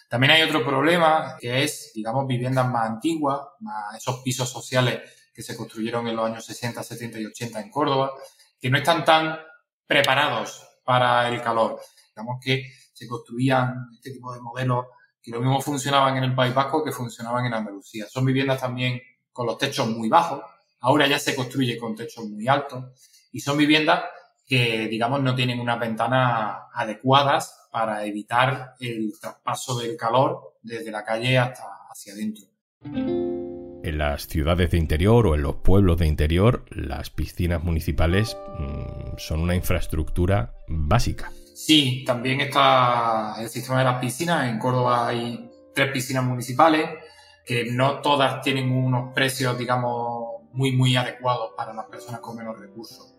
También 0.08 0.32
hay 0.32 0.42
otro 0.42 0.64
problema 0.64 1.36
que 1.38 1.62
es, 1.62 1.92
digamos, 1.94 2.26
viviendas 2.26 2.68
más 2.68 2.90
antiguas, 2.90 3.40
más 3.60 3.96
esos 3.96 4.20
pisos 4.24 4.50
sociales 4.50 5.00
que 5.32 5.42
se 5.42 5.56
construyeron 5.56 6.08
en 6.08 6.16
los 6.16 6.26
años 6.26 6.44
60, 6.44 6.82
70 6.82 7.20
y 7.20 7.26
80 7.26 7.60
en 7.60 7.70
Córdoba, 7.70 8.12
que 8.60 8.68
no 8.68 8.78
están 8.78 9.04
tan 9.04 9.38
preparados 9.86 10.71
para 10.84 11.28
el 11.28 11.40
calor. 11.42 11.80
Digamos 12.14 12.38
que 12.42 12.72
se 12.92 13.06
construían 13.06 13.88
este 13.94 14.10
tipo 14.12 14.32
de 14.32 14.40
modelos 14.40 14.86
que 15.22 15.30
lo 15.30 15.40
mismo 15.40 15.60
funcionaban 15.60 16.16
en 16.16 16.24
el 16.24 16.34
País 16.34 16.54
Vasco 16.54 16.84
que 16.84 16.92
funcionaban 16.92 17.46
en 17.46 17.54
Andalucía. 17.54 18.06
Son 18.08 18.24
viviendas 18.24 18.60
también 18.60 19.00
con 19.32 19.46
los 19.46 19.56
techos 19.56 19.88
muy 19.88 20.08
bajos, 20.08 20.42
ahora 20.80 21.06
ya 21.06 21.18
se 21.18 21.34
construye 21.34 21.78
con 21.78 21.94
techos 21.94 22.24
muy 22.26 22.46
altos 22.48 22.84
y 23.32 23.40
son 23.40 23.56
viviendas 23.56 24.04
que, 24.46 24.88
digamos, 24.88 25.22
no 25.22 25.34
tienen 25.34 25.60
unas 25.60 25.80
ventanas 25.80 26.64
adecuadas 26.74 27.68
para 27.70 28.04
evitar 28.04 28.74
el 28.80 29.14
traspaso 29.18 29.78
del 29.78 29.96
calor 29.96 30.58
desde 30.60 30.90
la 30.90 31.04
calle 31.04 31.38
hasta 31.38 31.64
hacia 31.90 32.12
adentro. 32.12 32.44
En 33.84 33.98
las 33.98 34.28
ciudades 34.28 34.70
de 34.70 34.78
interior 34.78 35.26
o 35.26 35.34
en 35.34 35.42
los 35.42 35.56
pueblos 35.56 35.98
de 35.98 36.06
interior, 36.06 36.64
las 36.70 37.10
piscinas 37.10 37.64
municipales 37.64 38.36
mmm, 38.58 39.16
son 39.18 39.40
una 39.40 39.56
infraestructura 39.56 40.54
básica. 40.68 41.32
Sí, 41.54 42.04
también 42.06 42.40
está 42.40 43.34
el 43.40 43.48
sistema 43.48 43.80
de 43.80 43.84
las 43.84 44.00
piscinas. 44.00 44.48
En 44.48 44.60
Córdoba 44.60 45.08
hay 45.08 45.50
tres 45.74 45.90
piscinas 45.90 46.22
municipales 46.22 46.90
que 47.44 47.72
no 47.72 48.00
todas 48.00 48.40
tienen 48.40 48.70
unos 48.70 49.12
precios, 49.14 49.58
digamos, 49.58 50.42
muy, 50.52 50.70
muy 50.70 50.94
adecuados 50.94 51.50
para 51.56 51.72
las 51.72 51.86
personas 51.86 52.20
con 52.20 52.36
menos 52.36 52.56
recursos. 52.60 53.14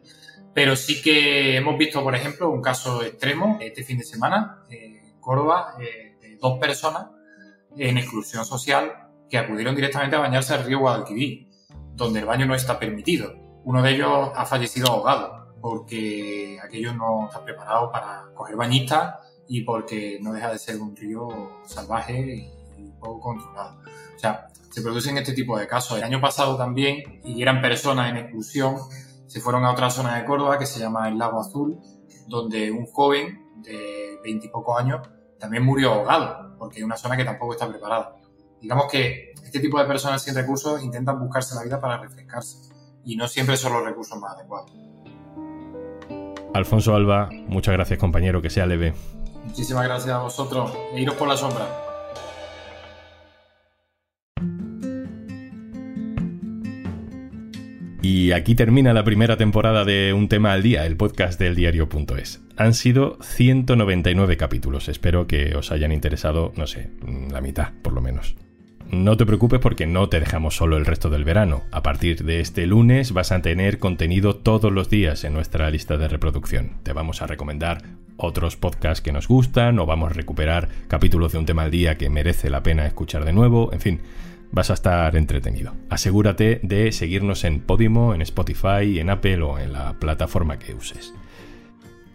Pero 0.54 0.78
sí 0.78 1.02
que 1.02 1.58
hemos 1.58 1.78
visto, 1.78 2.02
por 2.02 2.16
ejemplo, 2.16 2.50
un 2.50 2.62
caso 2.62 3.04
extremo 3.04 3.58
este 3.60 3.84
fin 3.84 3.98
de 3.98 4.06
semana 4.06 4.64
en 4.70 5.20
Córdoba 5.20 5.76
de 5.78 6.38
dos 6.40 6.58
personas 6.58 7.08
en 7.76 7.98
exclusión 7.98 8.46
social 8.46 9.03
que 9.34 9.40
acudieron 9.40 9.74
directamente 9.74 10.16
a 10.16 10.20
bañarse 10.20 10.54
al 10.54 10.64
río 10.64 10.78
Guadalquivir, 10.78 11.50
donde 11.96 12.20
el 12.20 12.26
baño 12.28 12.46
no 12.46 12.54
está 12.54 12.78
permitido. 12.78 13.34
Uno 13.64 13.82
de 13.82 13.96
ellos 13.96 14.30
ha 14.36 14.46
fallecido 14.46 14.90
ahogado 14.92 15.56
porque 15.60 16.60
aquello 16.64 16.94
no 16.94 17.26
está 17.26 17.44
preparado 17.44 17.92
para 17.92 18.26
coger 18.36 18.56
bañistas 18.56 19.16
y 19.48 19.62
porque 19.62 20.20
no 20.22 20.34
deja 20.34 20.52
de 20.52 20.60
ser 20.60 20.80
un 20.80 20.96
río 20.96 21.30
salvaje 21.66 22.48
y 22.78 22.92
poco 23.00 23.22
controlado. 23.22 23.80
O 24.16 24.20
sea, 24.20 24.50
se 24.70 24.84
producen 24.84 25.18
este 25.18 25.34
tipo 25.34 25.58
de 25.58 25.66
casos. 25.66 25.98
El 25.98 26.04
año 26.04 26.22
pasado 26.22 26.56
también, 26.56 27.20
y 27.24 27.42
eran 27.42 27.60
personas 27.60 28.12
en 28.12 28.18
exclusión, 28.18 28.76
se 29.26 29.42
fueron 29.42 29.66
a 29.66 29.72
otra 29.72 29.90
zona 29.90 30.16
de 30.16 30.26
Córdoba 30.26 30.60
que 30.60 30.68
se 30.68 30.80
llama 30.80 31.10
el 31.10 31.18
Lago 31.18 31.40
Azul, 31.40 31.80
donde 32.28 32.70
un 32.70 32.86
joven 32.86 33.64
de 33.64 34.20
veintipocos 34.24 34.80
años 34.80 35.02
también 35.40 35.64
murió 35.64 35.92
ahogado, 35.94 36.56
porque 36.60 36.82
es 36.82 36.86
una 36.86 36.98
zona 36.98 37.18
que 37.18 37.26
tampoco 37.26 37.54
está 37.54 37.68
preparada. 37.68 38.18
Digamos 38.64 38.86
que 38.90 39.34
este 39.44 39.60
tipo 39.60 39.78
de 39.78 39.84
personas 39.84 40.24
sin 40.24 40.34
recursos 40.34 40.82
intentan 40.82 41.20
buscarse 41.20 41.54
la 41.54 41.64
vida 41.64 41.82
para 41.82 41.98
refrescarse, 41.98 42.70
y 43.04 43.18
no 43.18 43.28
siempre 43.28 43.58
son 43.58 43.74
los 43.74 43.84
recursos 43.84 44.18
más 44.18 44.38
adecuados. 44.38 44.72
Alfonso 46.54 46.96
Alba, 46.96 47.30
muchas 47.48 47.74
gracias 47.74 48.00
compañero, 48.00 48.42
que 48.42 48.50
sea 48.50 48.66
leve. 48.66 48.94
Muchísimas 49.44 49.84
gracias 49.84 50.16
a 50.16 50.20
vosotros 50.20 50.72
e 50.94 51.02
iros 51.02 51.16
por 51.16 51.28
la 51.28 51.36
sombra. 51.36 51.68
Y 58.02 58.32
aquí 58.32 58.56
termina 58.56 58.94
la 58.94 59.04
primera 59.04 59.36
temporada 59.36 59.84
de 59.84 60.14
Un 60.14 60.30
tema 60.30 60.54
al 60.54 60.64
día, 60.64 60.86
el 60.86 60.96
podcast 60.96 61.38
del 61.38 61.56
diario.es. 61.56 62.42
Han 62.56 62.74
sido 62.74 63.18
199 63.22 64.38
capítulos, 64.38 64.88
espero 64.88 65.28
que 65.28 65.54
os 65.56 65.72
hayan 65.72 65.92
interesado, 65.92 66.54
no 66.56 66.66
sé, 66.66 66.92
la 67.30 67.42
mitad 67.42 67.74
por 67.82 67.92
lo 67.92 68.02
menos. 68.02 68.38
No 68.92 69.18
te 69.18 69.26
preocupes 69.26 69.60
porque 69.60 69.88
no 69.88 70.10
te 70.10 70.20
dejamos 70.20 70.56
solo 70.56 70.78
el 70.78 70.86
resto 70.86 71.10
del 71.10 71.24
verano. 71.24 71.64
A 71.72 71.82
partir 71.82 72.24
de 72.24 72.40
este 72.40 72.68
lunes 72.68 73.12
vas 73.12 73.32
a 73.32 73.42
tener 73.42 73.80
contenido 73.80 74.36
todos 74.36 74.72
los 74.72 74.90
días 74.90 75.24
en 75.24 75.34
nuestra 75.34 75.70
lista 75.72 75.98
de 75.98 76.08
reproducción. 76.08 76.78
Te 76.84 76.94
vamos 76.94 77.22
a 77.22 77.28
recomendar 77.28 77.82
otros 78.18 78.56
podcasts 78.56 79.02
que 79.02 79.12
nos 79.12 79.28
gustan 79.28 79.80
o 79.80 79.86
vamos 79.86 80.12
a 80.12 80.14
recuperar 80.14 80.70
capítulos 80.88 81.32
de 81.32 81.40
un 81.40 81.46
tema 81.46 81.64
al 81.64 81.72
día 81.72 81.98
que 81.98 82.10
merece 82.10 82.50
la 82.50 82.64
pena 82.64 82.86
escuchar 82.86 83.26
de 83.26 83.34
nuevo. 83.34 83.74
En 83.74 83.82
fin, 83.82 84.02
vas 84.52 84.70
a 84.70 84.76
estar 84.76 85.16
entretenido. 85.16 85.74
Asegúrate 85.90 86.60
de 86.62 86.92
seguirnos 86.92 87.44
en 87.44 87.62
Podimo, 87.62 88.14
en 88.14 88.22
Spotify, 88.22 89.00
en 89.00 89.10
Apple 89.10 89.42
o 89.42 89.58
en 89.58 89.74
la 89.74 89.94
plataforma 90.00 90.60
que 90.60 90.76
uses. 90.76 91.14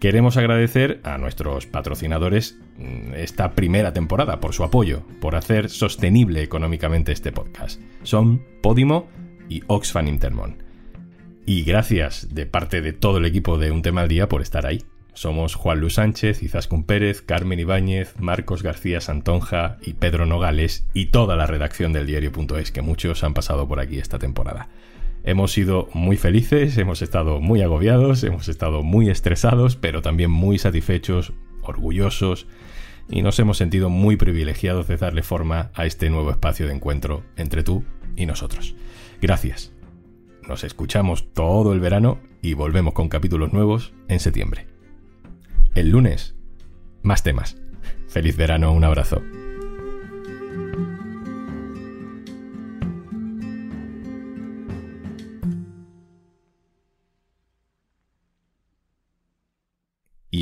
Queremos 0.01 0.37
agradecer 0.37 1.01
a 1.03 1.19
nuestros 1.19 1.67
patrocinadores 1.67 2.57
mm, 2.77 3.15
esta 3.15 3.53
primera 3.53 3.93
temporada 3.93 4.39
por 4.39 4.55
su 4.55 4.63
apoyo, 4.63 5.03
por 5.21 5.35
hacer 5.35 5.69
sostenible 5.69 6.43
económicamente 6.43 7.11
este 7.11 7.33
podcast. 7.33 7.81
Son 8.05 8.45
Podimo 8.63 9.09
y 9.49 9.65
Oxfam 9.67 10.07
Intermon. 10.07 10.63
Y 11.47 11.65
gracias 11.65 12.33
de 12.33 12.47
parte 12.47 12.81
de 12.81 12.93
todo 12.93 13.19
el 13.19 13.27
equipo 13.27 13.59
de 13.59 13.73
Un 13.73 13.83
Tema 13.83 14.03
al 14.03 14.09
Día 14.09 14.29
por 14.29 14.41
estar 14.41 14.67
ahí. 14.67 14.85
Somos 15.15 15.57
Juan 15.57 15.81
Luis 15.81 15.95
Sánchez, 15.95 16.45
Izaskun 16.45 16.85
Pérez, 16.85 17.21
Carmen 17.23 17.59
Ibáñez, 17.59 18.15
Marcos 18.21 18.63
García 18.63 19.01
Santonja 19.01 19.79
y 19.83 19.95
Pedro 19.95 20.27
Nogales 20.27 20.87
y 20.95 21.07
toda 21.07 21.35
la 21.35 21.47
redacción 21.47 21.93
del 21.93 22.07
diario.es 22.07 22.71
que 22.71 22.83
muchos 22.83 23.25
han 23.25 23.35
pasado 23.35 23.67
por 23.67 23.81
aquí 23.81 23.99
esta 23.99 24.21
temporada. 24.21 24.69
Hemos 25.29 25.53
sido 25.53 25.91
muy 25.93 26.17
felices, 26.17 26.79
hemos 26.79 27.03
estado 27.03 27.39
muy 27.39 27.61
agobiados, 27.61 28.25
hemos 28.25 28.49
estado 28.49 28.83
muy 28.83 29.11
estresados, 29.11 29.77
pero 29.77 30.01
también 30.01 30.31
muy 30.31 30.57
satisfechos, 30.57 31.35
orgullosos 31.61 32.47
y 33.11 33.21
nos 33.21 33.39
hemos 33.39 33.59
sentido 33.59 33.91
muy 33.91 34.17
privilegiados 34.17 34.89
de 34.89 34.97
darle 34.97 35.23
forma 35.23 35.71
a 35.75 35.85
este 35.85 36.09
nuevo 36.09 36.31
espacio 36.31 36.67
de 36.67 36.73
encuentro 36.73 37.25
entre 37.37 37.63
tú 37.63 37.85
y 38.17 38.25
nosotros. 38.25 38.75
Gracias. 39.21 39.71
Nos 40.49 40.65
escuchamos 40.65 41.31
todo 41.35 41.75
el 41.75 41.81
verano 41.81 42.21
y 42.41 42.55
volvemos 42.55 42.95
con 42.95 43.11
capítulos 43.11 43.53
nuevos 43.53 43.93
en 44.09 44.21
septiembre. 44.21 44.67
El 45.75 45.91
lunes, 45.91 46.37
más 47.03 47.23
temas. 47.23 47.59
Feliz 48.07 48.35
verano, 48.39 48.73
un 48.73 48.85
abrazo. 48.85 49.21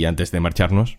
Antes 0.06 0.30
de 0.30 0.40
marcharnos... 0.40 0.98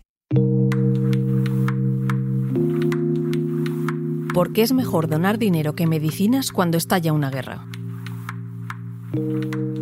¿Por 4.34 4.52
qué 4.52 4.62
es 4.62 4.72
mejor 4.72 5.08
donar 5.08 5.36
dinero 5.36 5.74
que 5.74 5.88
medicinas 5.88 6.52
cuando 6.52 6.78
estalla 6.78 7.12
una 7.12 7.28
guerra? 7.28 7.66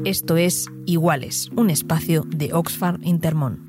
Esto 0.06 0.36
es 0.36 0.66
Iguales, 0.86 1.50
un 1.56 1.68
espacio 1.68 2.22
de 2.26 2.54
Oxfam 2.54 3.00
Intermón. 3.02 3.66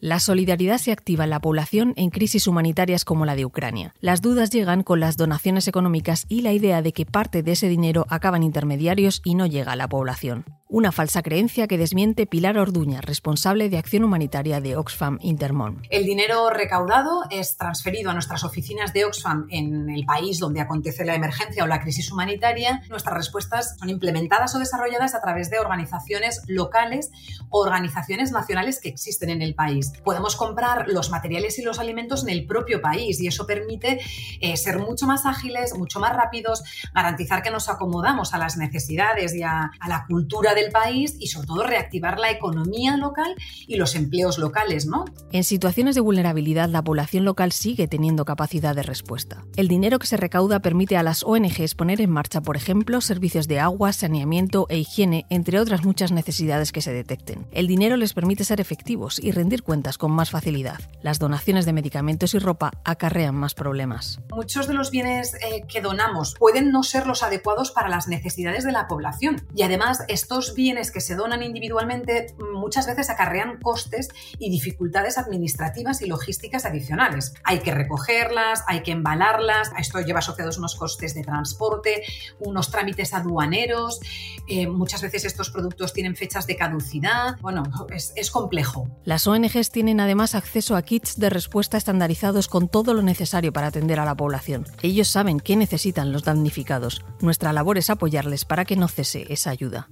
La 0.00 0.18
solidaridad 0.18 0.78
se 0.78 0.90
activa 0.90 1.22
en 1.22 1.30
la 1.30 1.38
población 1.38 1.92
en 1.96 2.10
crisis 2.10 2.48
humanitarias 2.48 3.04
como 3.04 3.24
la 3.24 3.36
de 3.36 3.44
Ucrania. 3.44 3.94
Las 4.00 4.20
dudas 4.20 4.50
llegan 4.50 4.82
con 4.82 4.98
las 4.98 5.16
donaciones 5.16 5.68
económicas 5.68 6.26
y 6.28 6.40
la 6.40 6.52
idea 6.52 6.82
de 6.82 6.92
que 6.92 7.06
parte 7.06 7.44
de 7.44 7.52
ese 7.52 7.68
dinero 7.68 8.04
acaba 8.08 8.36
en 8.36 8.42
intermediarios 8.42 9.22
y 9.24 9.36
no 9.36 9.46
llega 9.46 9.70
a 9.70 9.76
la 9.76 9.88
población. 9.88 10.44
Una 10.72 10.90
falsa 10.90 11.22
creencia 11.22 11.68
que 11.68 11.76
desmiente 11.76 12.26
Pilar 12.26 12.56
Orduña, 12.56 13.02
responsable 13.02 13.68
de 13.68 13.76
acción 13.76 14.04
humanitaria 14.04 14.62
de 14.62 14.74
Oxfam 14.74 15.18
Intermón. 15.20 15.82
El 15.90 16.06
dinero 16.06 16.48
recaudado 16.48 17.24
es 17.28 17.58
transferido 17.58 18.10
a 18.10 18.14
nuestras 18.14 18.42
oficinas 18.42 18.94
de 18.94 19.04
Oxfam 19.04 19.46
en 19.50 19.90
el 19.90 20.06
país 20.06 20.38
donde 20.38 20.62
acontece 20.62 21.04
la 21.04 21.14
emergencia 21.14 21.62
o 21.62 21.66
la 21.66 21.82
crisis 21.82 22.10
humanitaria. 22.10 22.80
Nuestras 22.88 23.14
respuestas 23.14 23.76
son 23.78 23.90
implementadas 23.90 24.54
o 24.54 24.58
desarrolladas 24.58 25.14
a 25.14 25.20
través 25.20 25.50
de 25.50 25.58
organizaciones 25.58 26.40
locales 26.46 27.10
o 27.50 27.60
organizaciones 27.60 28.32
nacionales 28.32 28.80
que 28.80 28.88
existen 28.88 29.28
en 29.28 29.42
el 29.42 29.54
país. 29.54 29.92
Podemos 30.02 30.36
comprar 30.36 30.88
los 30.88 31.10
materiales 31.10 31.58
y 31.58 31.62
los 31.62 31.80
alimentos 31.80 32.22
en 32.22 32.30
el 32.30 32.46
propio 32.46 32.80
país 32.80 33.20
y 33.20 33.26
eso 33.26 33.46
permite 33.46 34.00
eh, 34.40 34.56
ser 34.56 34.78
mucho 34.78 35.06
más 35.06 35.26
ágiles, 35.26 35.76
mucho 35.76 36.00
más 36.00 36.16
rápidos, 36.16 36.64
garantizar 36.94 37.42
que 37.42 37.50
nos 37.50 37.68
acomodamos 37.68 38.32
a 38.32 38.38
las 38.38 38.56
necesidades 38.56 39.34
y 39.34 39.42
a, 39.42 39.70
a 39.78 39.88
la 39.90 40.06
cultura 40.08 40.54
del 40.62 40.72
país 40.72 41.16
y 41.18 41.28
sobre 41.28 41.46
todo 41.46 41.64
reactivar 41.64 42.18
la 42.18 42.30
economía 42.30 42.96
local 42.96 43.34
y 43.66 43.76
los 43.76 43.94
empleos 43.94 44.38
locales, 44.38 44.86
¿no? 44.86 45.04
En 45.32 45.44
situaciones 45.44 45.94
de 45.94 46.00
vulnerabilidad, 46.00 46.68
la 46.68 46.82
población 46.82 47.24
local 47.24 47.52
sigue 47.52 47.88
teniendo 47.88 48.24
capacidad 48.24 48.74
de 48.74 48.82
respuesta. 48.82 49.44
El 49.56 49.68
dinero 49.68 49.98
que 49.98 50.06
se 50.06 50.16
recauda 50.16 50.60
permite 50.60 50.96
a 50.96 51.02
las 51.02 51.22
ONGs 51.22 51.74
poner 51.74 52.00
en 52.00 52.10
marcha, 52.10 52.40
por 52.40 52.56
ejemplo, 52.56 53.00
servicios 53.00 53.48
de 53.48 53.60
agua, 53.60 53.92
saneamiento 53.92 54.66
e 54.68 54.78
higiene, 54.78 55.26
entre 55.30 55.58
otras 55.58 55.84
muchas 55.84 56.12
necesidades 56.12 56.72
que 56.72 56.82
se 56.82 56.92
detecten. 56.92 57.46
El 57.52 57.66
dinero 57.66 57.96
les 57.96 58.14
permite 58.14 58.44
ser 58.44 58.60
efectivos 58.60 59.18
y 59.18 59.32
rendir 59.32 59.62
cuentas 59.62 59.98
con 59.98 60.12
más 60.12 60.30
facilidad. 60.30 60.80
Las 61.02 61.18
donaciones 61.18 61.66
de 61.66 61.72
medicamentos 61.72 62.34
y 62.34 62.38
ropa 62.38 62.72
acarrean 62.84 63.34
más 63.34 63.54
problemas. 63.54 64.20
Muchos 64.30 64.66
de 64.66 64.74
los 64.74 64.90
bienes 64.90 65.34
eh, 65.34 65.64
que 65.68 65.80
donamos 65.80 66.34
pueden 66.38 66.70
no 66.70 66.82
ser 66.82 67.06
los 67.06 67.22
adecuados 67.22 67.70
para 67.70 67.88
las 67.88 68.08
necesidades 68.08 68.64
de 68.64 68.72
la 68.72 68.86
población 68.86 69.46
y 69.54 69.62
además 69.62 70.04
estos 70.08 70.51
bienes 70.54 70.90
que 70.90 71.00
se 71.00 71.14
donan 71.14 71.42
individualmente 71.42 72.34
muchas 72.52 72.86
veces 72.86 73.10
acarrean 73.10 73.58
costes 73.60 74.08
y 74.38 74.50
dificultades 74.50 75.18
administrativas 75.18 76.02
y 76.02 76.06
logísticas 76.06 76.64
adicionales. 76.64 77.34
Hay 77.44 77.60
que 77.60 77.72
recogerlas, 77.72 78.62
hay 78.66 78.82
que 78.82 78.92
embalarlas, 78.92 79.70
esto 79.78 80.00
lleva 80.00 80.20
asociados 80.20 80.58
unos 80.58 80.76
costes 80.76 81.14
de 81.14 81.22
transporte, 81.22 82.02
unos 82.40 82.70
trámites 82.70 83.14
aduaneros, 83.14 84.00
eh, 84.48 84.66
muchas 84.66 85.02
veces 85.02 85.24
estos 85.24 85.50
productos 85.50 85.92
tienen 85.92 86.16
fechas 86.16 86.46
de 86.46 86.56
caducidad, 86.56 87.38
bueno, 87.40 87.62
es, 87.94 88.12
es 88.16 88.30
complejo. 88.30 88.88
Las 89.04 89.26
ONGs 89.26 89.70
tienen 89.70 90.00
además 90.00 90.34
acceso 90.34 90.76
a 90.76 90.82
kits 90.82 91.18
de 91.18 91.30
respuesta 91.30 91.76
estandarizados 91.76 92.48
con 92.48 92.68
todo 92.68 92.94
lo 92.94 93.02
necesario 93.02 93.52
para 93.52 93.68
atender 93.68 94.00
a 94.00 94.04
la 94.04 94.14
población. 94.14 94.66
Ellos 94.82 95.08
saben 95.08 95.40
qué 95.40 95.56
necesitan 95.56 96.12
los 96.12 96.24
damnificados. 96.24 97.04
Nuestra 97.20 97.52
labor 97.52 97.78
es 97.78 97.90
apoyarles 97.90 98.44
para 98.44 98.64
que 98.64 98.76
no 98.76 98.88
cese 98.88 99.26
esa 99.28 99.50
ayuda. 99.50 99.88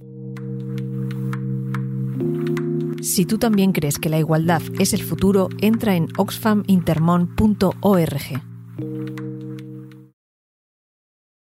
Si 3.01 3.25
tú 3.25 3.37
también 3.37 3.71
crees 3.71 3.97
que 3.97 4.09
la 4.09 4.19
igualdad 4.19 4.61
es 4.79 4.93
el 4.93 5.01
futuro, 5.01 5.47
entra 5.59 5.95
en 5.95 6.07
oxfamintermon.org. 6.17 8.50